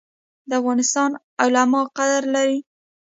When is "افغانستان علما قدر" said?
0.59-2.23